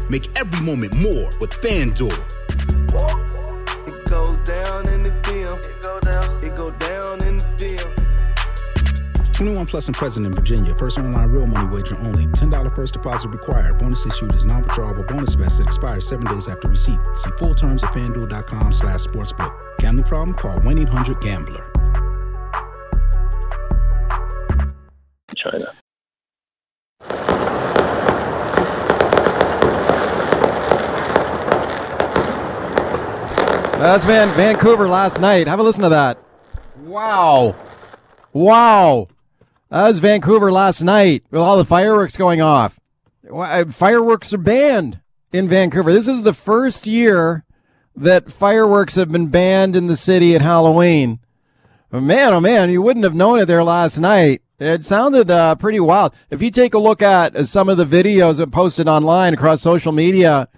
[0.09, 3.54] Make every moment more with FanDuel.
[9.35, 10.75] 21 plus and present in Virginia.
[10.75, 12.27] First online real money wager only.
[12.27, 13.79] $10 first deposit required.
[13.79, 17.01] Bonus issued is non-withdrawable bonus vest that expires seven days after receipt.
[17.15, 19.53] See full terms at fanduel.com slash sportsbook.
[19.79, 20.37] Gambling problem?
[20.37, 21.71] Call 1-800-GAMBLER.
[25.37, 25.73] China.
[33.79, 35.47] That's Van Vancouver last night.
[35.47, 36.19] Have a listen to that.
[36.79, 37.55] Wow.
[38.33, 39.09] Wow.
[39.75, 42.79] Was Vancouver last night with all the fireworks going off.
[43.73, 45.01] Fireworks are banned
[45.33, 45.93] in Vancouver.
[45.93, 47.45] This is the first year
[47.97, 51.19] that fireworks have been banned in the city at Halloween.
[51.91, 54.43] Man, oh man, you wouldn't have known it there last night.
[54.61, 56.15] It sounded uh, pretty wild.
[56.31, 59.61] If you take a look at uh, some of the videos that posted online across
[59.61, 60.49] social media,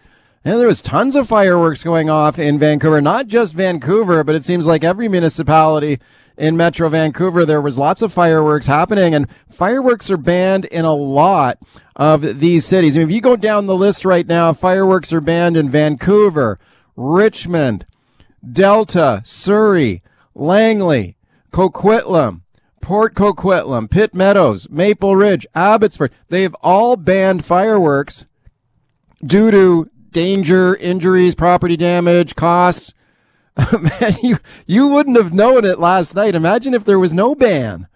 [0.44, 4.44] and there was tons of fireworks going off in Vancouver, not just Vancouver, but it
[4.44, 6.00] seems like every municipality
[6.36, 10.94] in Metro Vancouver, there was lots of fireworks happening and fireworks are banned in a
[10.94, 11.58] lot
[11.94, 12.96] of these cities.
[12.96, 16.58] I mean, if you go down the list right now, fireworks are banned in Vancouver,
[16.94, 17.86] Richmond,
[18.50, 20.02] Delta, Surrey,
[20.34, 21.16] Langley,
[21.52, 22.42] Coquitlam,
[22.82, 26.12] Port Coquitlam, Pitt Meadows, Maple Ridge, Abbotsford.
[26.28, 28.26] They've all banned fireworks
[29.24, 32.94] due to danger, injuries, property damage, costs.
[33.80, 36.34] Man, you you wouldn't have known it last night.
[36.34, 37.86] Imagine if there was no ban.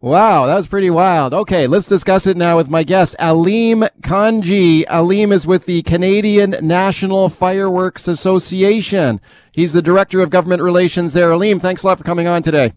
[0.00, 1.34] Wow, that was pretty wild.
[1.34, 4.84] Okay, let's discuss it now with my guest, Alim Kanji.
[4.88, 9.20] Alim is with the Canadian National Fireworks Association.
[9.50, 11.32] He's the Director of Government Relations there.
[11.32, 12.74] Alim, thanks a lot for coming on today.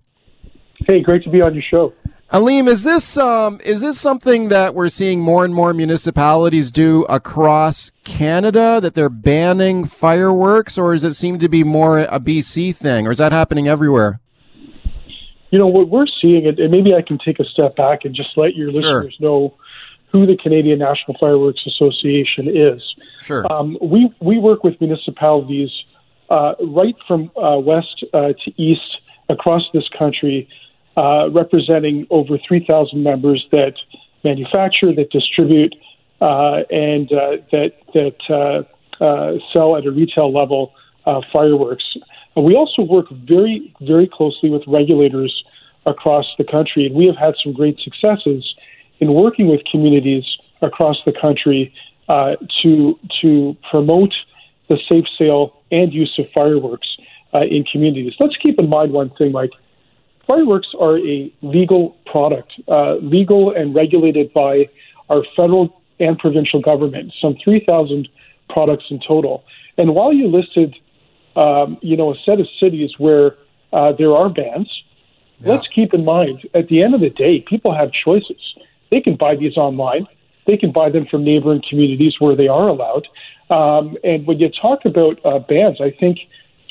[0.87, 1.93] Hey, great to be on your show.
[2.33, 7.03] Alim, is this um is this something that we're seeing more and more municipalities do
[7.09, 12.73] across Canada that they're banning fireworks, or does it seem to be more a BC
[12.73, 14.21] thing, or is that happening everywhere?
[15.49, 18.37] You know what we're seeing, and maybe I can take a step back and just
[18.37, 19.57] let your listeners know
[20.13, 22.81] who the Canadian National Fireworks Association is.
[23.21, 23.51] Sure.
[23.51, 25.69] Um, we we work with municipalities
[26.29, 30.47] uh, right from uh, west uh, to east across this country,
[30.97, 33.73] uh, representing over 3,000 members that
[34.23, 35.75] manufacture, that distribute,
[36.21, 40.73] uh, and uh, that that uh, uh, sell at a retail level
[41.33, 41.83] fireworks.
[42.35, 45.43] We also work very very closely with regulators
[45.85, 48.53] across the country, and we have had some great successes
[48.99, 50.25] in working with communities
[50.61, 51.73] across the country
[52.61, 54.13] to to promote
[54.69, 56.87] the safe sale and use of fireworks
[57.33, 58.13] uh, in communities.
[58.19, 59.51] Let's keep in mind one thing, Mike.
[60.27, 64.69] Fireworks are a legal product, uh, legal and regulated by
[65.09, 67.13] our federal and provincial government.
[67.21, 68.07] Some 3,000
[68.49, 69.43] products in total.
[69.77, 70.75] And while you listed,
[71.35, 73.35] um, you know, a set of cities where
[73.73, 74.69] uh, there are bans,
[75.41, 78.41] let's keep in mind at the end of the day, people have choices.
[78.89, 80.07] They can buy these online.
[80.45, 83.07] They can buy them from neighboring communities where they are allowed.
[83.49, 86.19] Um, and when you talk about uh, bans, I think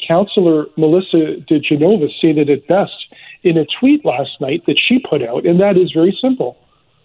[0.07, 2.93] Councillor Melissa De Genova stated it best
[3.43, 6.57] in a tweet last night that she put out, and that is very simple.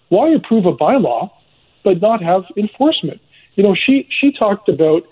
[0.09, 1.31] Why approve a bylaw
[1.83, 3.21] but not have enforcement?
[3.55, 5.03] You know, she, she talked about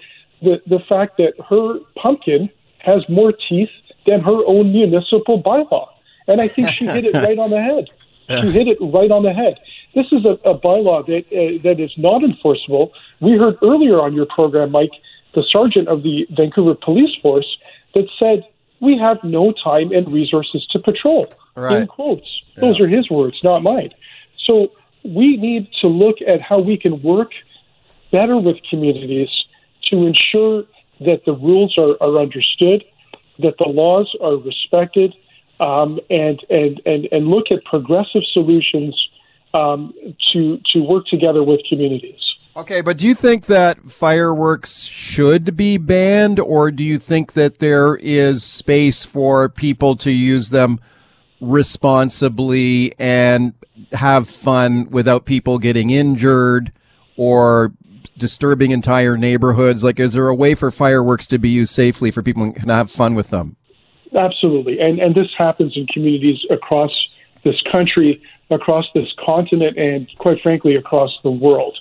[0.42, 3.70] the, the fact that her pumpkin has more teeth
[4.06, 5.88] than her own municipal bylaw.
[6.28, 7.86] And I think she hit it right on the head.
[8.42, 9.56] She hit it right on the head.
[9.96, 12.92] This is a, a bylaw that uh, that is not enforceable.
[13.20, 14.92] We heard earlier on your program, Mike,
[15.36, 17.58] the sergeant of the Vancouver Police Force,
[17.94, 18.44] that said
[18.84, 21.34] we have no time and resources to patrol.
[21.56, 21.82] Right.
[21.82, 23.92] In quotes, those are his words, not mine.
[24.46, 24.72] So
[25.04, 27.32] we need to look at how we can work
[28.12, 29.30] better with communities
[29.90, 30.64] to ensure
[31.00, 32.84] that the rules are, are understood,
[33.40, 35.14] that the laws are respected,
[35.60, 38.96] um, and, and, and, and look at progressive solutions
[39.54, 39.94] um,
[40.32, 42.22] to, to work together with communities.
[42.56, 47.58] Okay, but do you think that fireworks should be banned, or do you think that
[47.58, 50.80] there is space for people to use them
[51.42, 53.54] responsibly and
[53.94, 56.72] have fun without people getting injured
[57.18, 57.74] or
[58.20, 59.84] disturbing entire neighborhoods?
[59.84, 62.92] Like, is there a way for fireworks to be used safely for people to have
[62.92, 63.56] fun with them?
[64.16, 66.92] Absolutely, and and this happens in communities across
[67.44, 71.76] this country, across this continent, and quite frankly, across the world.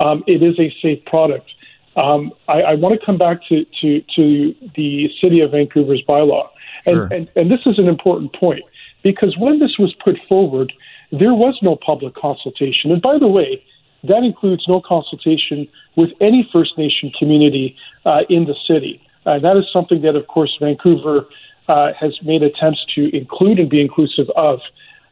[0.00, 1.48] Um, it is a safe product.
[1.96, 6.48] Um, I, I want to come back to, to, to the City of Vancouver's bylaw.
[6.86, 7.06] And, Sure.
[7.06, 8.64] and, and this is an important point
[9.02, 10.72] because when this was put forward,
[11.12, 12.90] there was no public consultation.
[12.90, 13.62] And by the way,
[14.04, 19.02] that includes no consultation with any First Nation community uh, in the city.
[19.26, 21.26] Uh, that is something that, of course, Vancouver
[21.68, 24.60] uh, has made attempts to include and be inclusive of.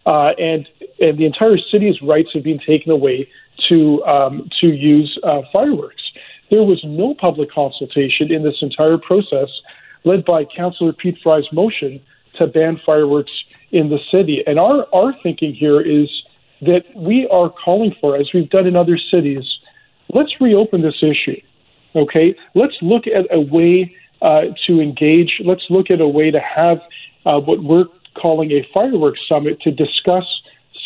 [0.06, 0.66] Uh, and,
[1.00, 3.28] and the entire city's rights have been taken away
[3.68, 6.02] to, um, to use uh, fireworks.
[6.50, 9.48] There was no public consultation in this entire process,
[10.04, 12.00] led by Councillor Pete Fry's motion
[12.36, 13.32] to ban fireworks
[13.72, 14.42] in the city.
[14.46, 16.08] And our, our thinking here is
[16.62, 19.44] that we are calling for, as we've done in other cities,
[20.14, 21.40] let's reopen this issue.
[21.94, 25.40] Okay, let's look at a way uh, to engage.
[25.44, 26.78] Let's look at a way to have
[27.26, 27.84] uh, what we're
[28.20, 30.24] calling a fireworks summit to discuss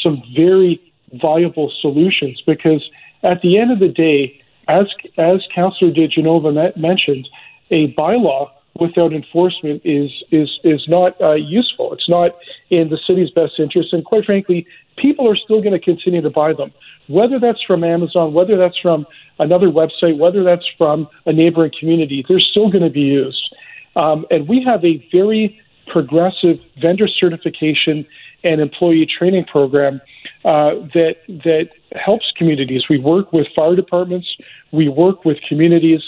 [0.03, 0.81] some very
[1.21, 2.42] viable solutions.
[2.47, 2.83] Because
[3.23, 4.87] at the end of the day, as
[5.18, 7.29] as Councillor De Genova mentioned,
[7.71, 11.92] a bylaw without enforcement is is is not uh, useful.
[11.92, 12.33] It's not
[12.71, 14.66] in the city's best interest, and quite frankly,
[14.97, 16.73] people are still going to continue to buy them,
[17.09, 19.07] whether that's from Amazon, whether that's from
[19.38, 22.25] another website, whether that's from a neighboring community.
[22.29, 23.55] They're still going to be used,
[23.97, 28.07] um, and we have a very progressive vendor certification
[28.45, 30.01] and employee training program
[30.45, 32.85] uh, that that helps communities.
[32.88, 34.29] We work with fire departments,
[34.73, 36.01] we work with communities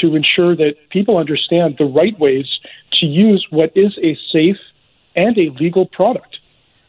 [0.00, 2.46] to ensure that people understand the right ways
[3.00, 4.56] to use what is a safe
[5.14, 6.38] and a legal product.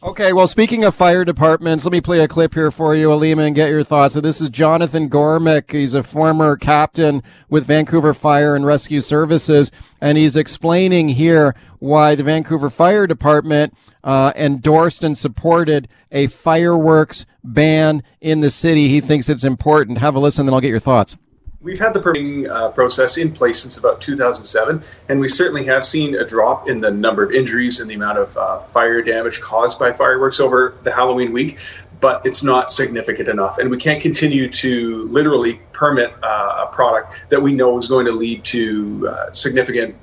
[0.04, 3.44] Okay, well, speaking of fire departments, let me play a clip here for you, Alima,
[3.44, 4.16] and get your thoughts.
[4.16, 5.72] So this is Jonathan Gormick.
[5.72, 12.16] He's a former captain with Vancouver Fire and Rescue Services, and he's explaining here why
[12.16, 18.90] the Vancouver Fire Department uh, endorsed and supported a fireworks ban in the city.
[18.90, 20.00] He thinks it's important.
[20.00, 21.16] Have a listen, then I'll get your thoughts.
[21.64, 25.86] We've had the permitting uh, process in place since about 2007, and we certainly have
[25.86, 29.40] seen a drop in the number of injuries and the amount of uh, fire damage
[29.40, 31.60] caused by fireworks over the Halloween week.
[32.02, 37.14] But it's not significant enough, and we can't continue to literally permit uh, a product
[37.30, 39.96] that we know is going to lead to uh, significant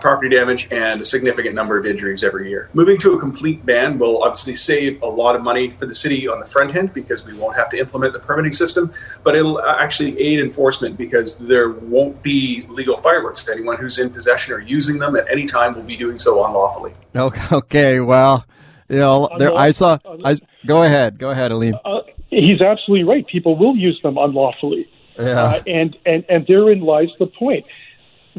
[0.00, 2.68] property damage and a significant number of injuries every year.
[2.74, 6.28] Moving to a complete ban will obviously save a lot of money for the city
[6.28, 8.92] on the front end because we won't have to implement the permitting system,
[9.24, 13.48] but it'll uh, actually aid enforcement because there won't be legal fireworks.
[13.48, 16.92] Anyone who's in possession or using them at any time will be doing so unlawfully.
[17.14, 18.44] Okay, okay well,
[18.88, 19.98] you know, there, I saw.
[20.24, 20.36] I,
[20.66, 21.78] go ahead, go ahead, Aleem.
[21.84, 23.26] Uh, he's absolutely right.
[23.26, 24.88] People will use them unlawfully,
[25.18, 25.24] Yeah.
[25.24, 27.64] uh, and and and therein lies the point.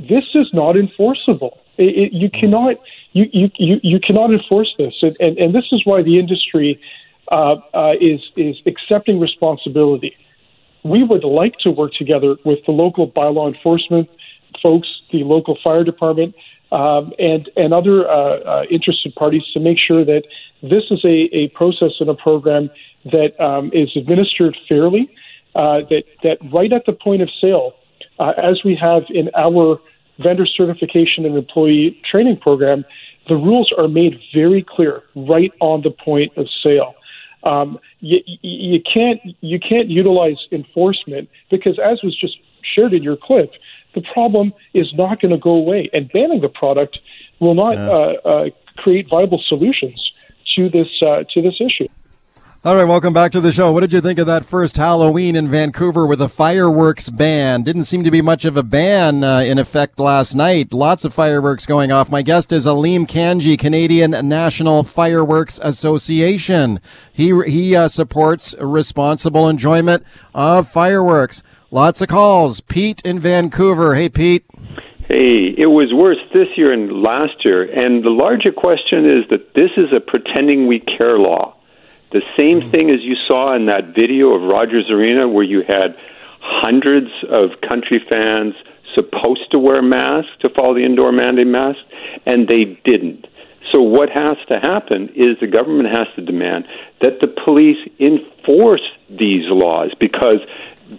[0.07, 1.59] This is not enforceable.
[1.77, 2.75] It, it, you cannot
[3.13, 6.79] you, you, you, you cannot enforce this, and, and, and this is why the industry
[7.31, 10.15] uh, uh, is is accepting responsibility.
[10.83, 14.09] We would like to work together with the local bylaw enforcement
[14.61, 16.35] folks, the local fire department,
[16.71, 20.23] um, and and other uh, uh, interested parties to make sure that
[20.61, 22.69] this is a, a process and a program
[23.05, 25.09] that um, is administered fairly.
[25.55, 27.73] Uh, that that right at the point of sale,
[28.19, 29.79] uh, as we have in our
[30.17, 32.83] vendor certification and employee training program,
[33.27, 36.95] the rules are made very clear right on the point of sale.
[37.43, 43.15] Um, you, you can't you can't utilize enforcement because, as was just shared in your
[43.15, 43.53] clip,
[43.95, 46.99] the problem is not going to go away, and banning the product
[47.39, 50.11] will not uh, uh, create viable solutions
[50.55, 51.87] to this uh, to this issue.
[52.65, 53.71] All right, welcome back to the show.
[53.71, 57.63] What did you think of that first Halloween in Vancouver with a fireworks ban?
[57.63, 60.73] Didn't seem to be much of a ban uh, in effect last night.
[60.73, 62.09] Lots of fireworks going off.
[62.09, 66.81] My guest is Aleem Kanji, Canadian National Fireworks Association.
[67.13, 70.03] He he uh, supports responsible enjoyment
[70.35, 71.41] of fireworks.
[71.71, 72.59] Lots of calls.
[72.59, 73.95] Pete in Vancouver.
[73.95, 74.43] Hey, Pete.
[75.07, 77.63] Hey, it was worse this year and last year.
[77.63, 81.55] And the larger question is that this is a pretending we care law.
[82.11, 82.71] The same hmm.
[82.71, 85.97] thing as you saw in that video of Rogers Arena where you had
[86.41, 88.55] hundreds of country fans
[88.95, 91.79] supposed to wear masks to follow the indoor mandate mask,
[92.25, 93.27] and they didn't.
[93.71, 96.67] So what has to happen is the government has to demand
[97.01, 100.39] that the police enforce these laws because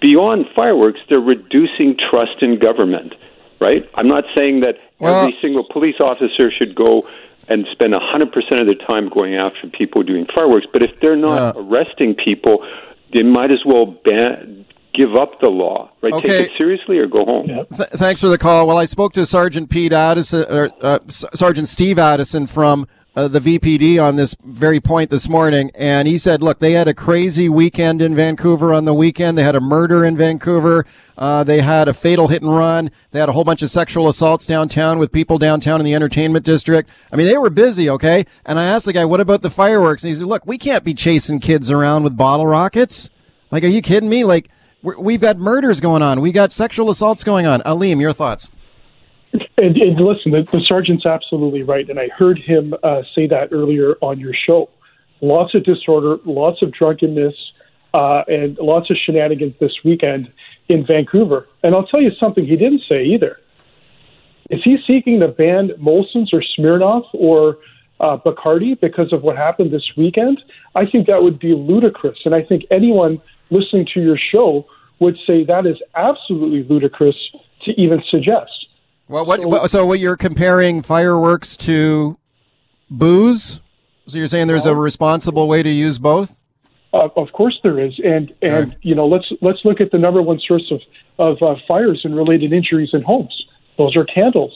[0.00, 3.14] beyond fireworks, they're reducing trust in government,
[3.60, 3.88] right?
[3.94, 7.08] I'm not saying that every single police officer should go
[7.50, 10.66] and spend 100% of their time going after people doing fireworks.
[10.72, 12.64] But if they're not arresting people,
[13.12, 16.12] they might as well ban, give up the law, right?
[16.12, 16.28] Okay.
[16.28, 17.46] Take it seriously or go home.
[17.48, 18.66] Th- thanks for the call.
[18.66, 22.86] Well, I spoke to Sergeant Pete Addison, or, uh, S- Sergeant Steve Addison from
[23.16, 26.86] uh, the VPD on this very point this morning, and he said, "Look, they had
[26.88, 29.36] a crazy weekend in Vancouver on the weekend.
[29.36, 30.86] They had a murder in Vancouver.
[31.18, 32.90] Uh, they had a fatal hit and run.
[33.10, 36.44] They had a whole bunch of sexual assaults downtown with people downtown in the entertainment
[36.44, 36.88] district.
[37.12, 40.04] I mean, they were busy, okay." And I asked the guy, "What about the fireworks?"
[40.04, 43.10] And he said, "Look, we can't be chasing kids around with bottle rockets.
[43.50, 44.24] Like, are you kidding me?
[44.24, 44.48] Like."
[44.82, 46.22] we're- We've got murders going on.
[46.22, 47.60] We got sexual assaults going on.
[47.66, 48.48] Aleem, your thoughts?
[49.32, 53.52] And, and listen, the, the sergeant's absolutely right, and I heard him uh, say that
[53.52, 54.70] earlier on your show.
[55.20, 57.34] Lots of disorder, lots of drunkenness,
[57.94, 60.32] uh, and lots of shenanigans this weekend
[60.68, 61.46] in Vancouver.
[61.62, 63.38] And I'll tell you something he didn't say either.
[64.50, 67.58] Is he seeking to ban Molson's or Smirnoff or
[68.00, 70.42] uh, Bacardi because of what happened this weekend?
[70.74, 73.20] I think that would be ludicrous, and I think anyone
[73.50, 74.66] listening to your show
[74.98, 77.16] would say that is absolutely ludicrous
[77.64, 78.59] to even suggest.
[79.10, 82.16] Well, what, what, so what you're comparing fireworks to
[82.88, 83.60] booze?
[84.06, 86.36] So you're saying there's a responsible way to use both?
[86.94, 90.22] Uh, of course there is, and and you know let's let's look at the number
[90.22, 90.80] one source of
[91.18, 93.46] of uh, fires and related injuries in homes.
[93.78, 94.52] Those are candles.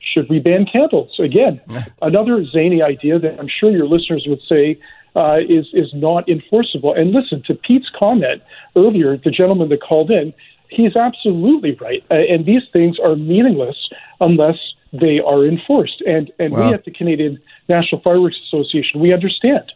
[0.00, 1.60] Should we ban candles again?
[2.02, 4.80] Another zany idea that I'm sure your listeners would say
[5.14, 6.92] uh, is is not enforceable.
[6.92, 8.42] And listen to Pete's comment
[8.74, 10.34] earlier, the gentleman that called in.
[10.76, 13.78] He's absolutely right, uh, and these things are meaningless
[14.20, 14.58] unless
[15.04, 15.98] they are enforced.
[16.14, 16.68] And and Wow.
[16.68, 17.34] we at the Canadian
[17.68, 19.66] National Fireworks Association we understand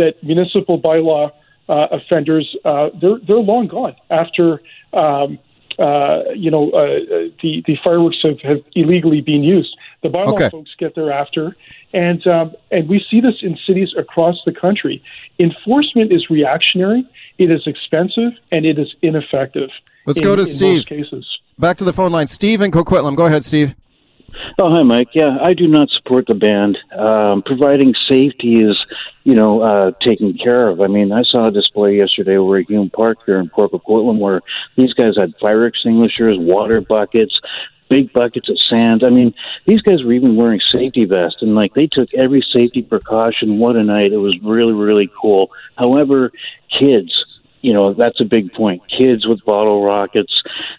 [0.00, 1.24] that municipal bylaw
[1.68, 4.46] uh, offenders uh, they're they're long gone after
[5.02, 5.38] um,
[5.78, 6.98] uh, you know uh,
[7.42, 9.72] the the fireworks have, have illegally been used.
[10.02, 10.50] The bylaw Okay.
[10.50, 11.56] folks get thereafter,
[11.92, 15.02] and um, and we see this in cities across the country.
[15.38, 17.02] Enforcement is reactionary,
[17.38, 19.70] it is expensive, and it is ineffective.
[20.08, 20.86] Let's in- go to Steve.
[20.86, 21.26] cases.
[21.58, 22.28] Back to the phone line.
[22.28, 23.14] Steve in Coquitlam.
[23.14, 23.76] Go ahead, Steve.
[24.58, 25.08] Oh, hi, Mike.
[25.12, 26.78] Yeah, I do not support the band.
[26.96, 28.76] Um, providing safety is,
[29.24, 30.80] you know, uh, taken care of.
[30.80, 34.18] I mean, I saw a display yesterday over at Hume Park here in Port Coquitlam
[34.18, 34.40] where
[34.76, 37.38] these guys had fire extinguishers, water buckets,
[37.90, 39.02] big buckets of sand.
[39.04, 39.34] I mean,
[39.66, 43.58] these guys were even wearing safety vests, and like they took every safety precaution.
[43.58, 44.12] What a night!
[44.12, 45.50] It was really, really cool.
[45.76, 46.32] However,
[46.78, 47.12] kids
[47.60, 48.82] you know that's a big point.
[48.88, 50.32] Kids with bottle rockets,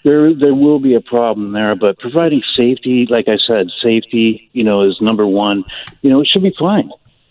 [0.04, 1.76] there there will be a problem there.
[1.76, 5.64] But providing safety, like I said, safety, you know, is number one.
[6.02, 6.90] You know, it should be fine.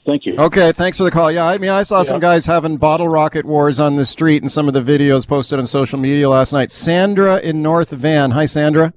[0.09, 0.37] Thank you.
[0.39, 1.31] Okay, thanks for the call.
[1.31, 4.49] Yeah, I mean, I saw some guys having bottle rocket wars on the street in
[4.49, 6.73] some of the videos posted on social media last night.
[6.73, 8.31] Sandra in North Van.
[8.31, 8.95] Hi, Sandra.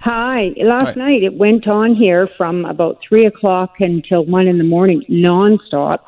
[0.00, 0.52] Hi.
[0.58, 0.94] Last Hi.
[0.94, 6.00] night it went on here from about three o'clock until one in the morning, nonstop.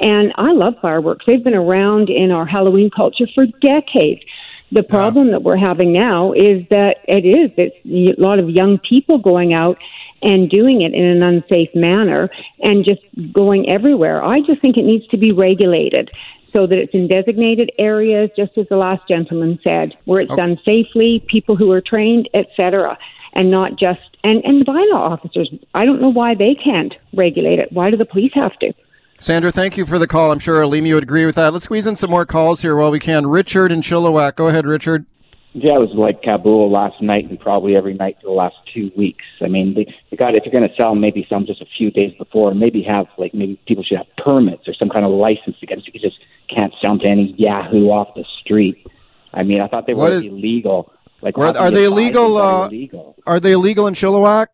[0.00, 1.24] And I love fireworks.
[1.26, 4.22] They've been around in our Halloween culture for decades.
[4.70, 8.78] The problem that we're having now is that it is it's a lot of young
[8.78, 9.78] people going out
[10.20, 12.28] and doing it in an unsafe manner
[12.60, 13.00] and just
[13.32, 14.22] going everywhere.
[14.22, 16.10] I just think it needs to be regulated
[16.52, 20.42] so that it's in designated areas, just as the last gentleman said, where it's Okay.
[20.42, 22.98] done safely, people who are trained, etc.,
[23.34, 25.52] and not just and and bylaw officers.
[25.74, 27.72] I don't know why they can't regulate it.
[27.72, 28.72] Why do the police have to?
[29.20, 30.30] Sandra, thank you for the call.
[30.30, 31.52] I'm sure Alimi would agree with that.
[31.52, 33.26] Let's squeeze in some more calls here while we can.
[33.26, 34.36] Richard in Chilliwack.
[34.36, 35.06] Go ahead, Richard.
[35.54, 38.92] Yeah, it was like Kabul last night and probably every night for the last two
[38.96, 39.24] weeks.
[39.40, 41.66] I mean, they, they got if you're going to sell, maybe sell 'em just a
[41.76, 42.54] few days before.
[42.54, 45.78] Maybe have like maybe people should have permits or some kind of license to get.
[45.78, 46.18] so You just
[46.54, 48.86] can't sell to any Yahoo off the street.
[49.34, 50.92] I mean, I thought they What were is- illegal.
[51.22, 52.36] Like, can are they illegal?
[52.36, 53.16] are Uh, illegal?
[53.26, 54.46] are they illegal in Chilliwack?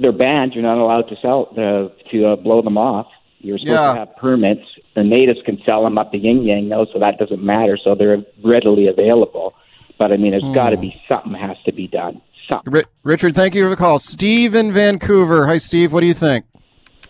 [0.00, 0.54] They're banned.
[0.54, 3.06] You're not allowed to sell uh, to uh, blow them off.
[3.40, 3.92] You're supposed Yeah.
[3.94, 4.62] to have permits.
[4.94, 7.76] The natives can sell them up to yin yang, though, so that doesn't matter.
[7.82, 9.54] So they're readily available.
[9.98, 12.20] But I mean, there's got to be something has to be done.
[12.48, 12.72] Something.
[12.72, 13.98] Ri- Richard, thank you for the call.
[13.98, 15.46] Steve in Vancouver.
[15.46, 15.92] Hi, Steve.
[15.92, 16.44] What do you think?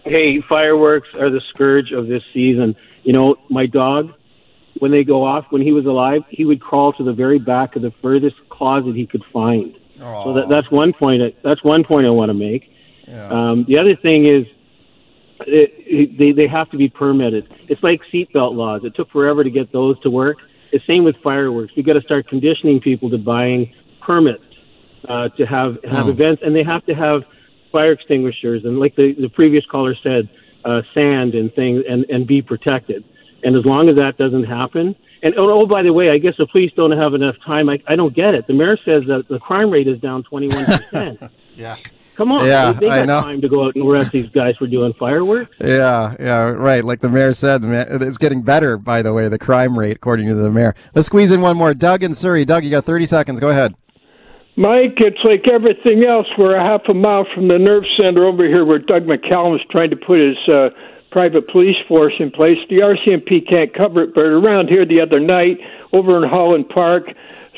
[0.05, 2.75] Hey, fireworks are the scourge of this season.
[3.05, 4.13] You know, my dog,
[4.81, 7.77] when they go off, when he was alive, he would crawl to the very back
[7.77, 9.75] of the furthest closet he could find.
[9.99, 11.23] So that, that's one point.
[11.23, 12.71] I- That's one point I want to make.
[13.13, 14.47] Um, the other thing is,
[15.47, 17.49] it, it, they they have to be permitted.
[17.69, 18.83] It's like seatbelt laws.
[18.85, 20.39] It took forever to get those to work.
[20.73, 21.73] The same with fireworks.
[21.77, 23.73] We've got to start conditioning people to buying
[24.03, 24.43] permits
[25.09, 26.11] uh, to have have Hmm.
[26.11, 27.23] events, and they have to have
[27.73, 30.29] fire extinguishers and, like the the previous caller said,
[30.65, 33.05] uh, sand and things, and and be protected.
[33.45, 36.35] And as long as that doesn't happen, And oh, oh, by the way, I guess
[36.39, 37.69] the police don't have enough time.
[37.69, 38.47] I, I don't get it.
[38.47, 41.31] The mayor says that the crime rate is down 21%.
[41.57, 41.77] yeah.
[42.19, 43.21] Come on, Yeah, they, they I got know.
[43.23, 45.55] time to go out and arrest these guys for doing fireworks.
[45.61, 46.85] Yeah, yeah, right.
[46.85, 49.97] Like the mayor said, the ma- it's getting better, by the way, the crime rate,
[49.97, 50.75] according to the mayor.
[50.97, 51.73] Let's squeeze in one more.
[51.75, 52.45] Doug in Surrey.
[52.45, 53.39] Doug, you got 30 seconds.
[53.41, 53.73] Go ahead.
[54.57, 56.27] Mike, it's like everything else.
[56.37, 59.61] We're a half a mile from the nerve center over here where Doug McCallum is
[59.71, 60.71] trying to put his uh,
[61.13, 62.59] private police force in place.
[62.69, 65.59] The RCMP can't cover it, but around here the other night,
[65.93, 67.05] over in Holland Park,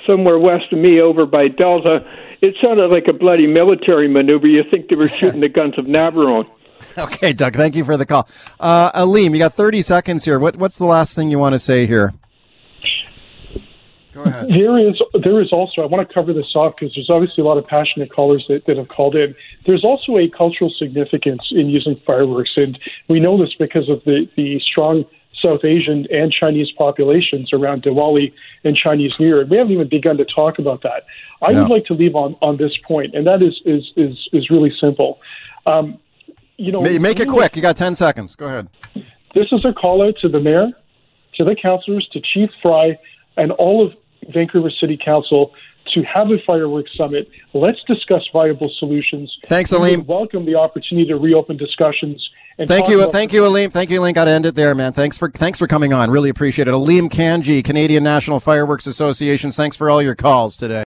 [0.06, 2.00] somewhere west of me, over by Delta,
[2.42, 4.46] it sounded like a bloody military maneuver.
[4.46, 6.48] You think they were shooting the guns of Navarone.
[6.96, 8.26] Okay, Doug, thank you for the call.
[8.58, 10.38] Uh, Aleem, you got 30 seconds here.
[10.38, 12.14] What, what's the last thing you want to say here?
[14.12, 14.48] Go ahead.
[14.48, 17.46] There is there is also I want to cover this off because there's obviously a
[17.46, 19.34] lot of passionate callers that, that have called in.
[19.66, 22.78] There's also a cultural significance in using fireworks, and
[23.08, 25.04] we know this because of the the strong
[25.42, 28.32] South Asian and Chinese populations around Diwali
[28.64, 29.44] and Chinese New Year.
[29.44, 31.04] We haven't even begun to talk about that.
[31.42, 31.62] I No.
[31.62, 34.72] would like to leave on on this point, and that is is is is really
[34.80, 35.18] simple.
[35.66, 35.98] Um,
[36.56, 37.56] you know, Make it quick.
[37.56, 38.34] You got 10 seconds.
[38.36, 38.68] Go ahead.
[39.34, 40.68] this is a call out to the mayor,
[41.36, 42.98] to the councillors, to Chief Fry,
[43.38, 43.92] and all of
[44.34, 45.52] Vancouver City Council
[45.94, 47.28] to have a fireworks summit.
[47.54, 49.34] Let's discuss viable solutions.
[49.46, 50.04] Thanks, Aleem.
[50.06, 52.28] Welcome the opportunity to reopen discussions.
[52.68, 53.72] Thank you, about thank you, Aleem.
[53.72, 54.14] Thank you, Aleem.
[54.14, 54.92] Got to end it there, man.
[54.92, 56.10] Thanks for thanks for coming on.
[56.10, 56.72] Really appreciate it.
[56.72, 59.56] Aleem Kanji, Canadian National Fireworks Associations.
[59.56, 60.78] Thanks for all your calls today.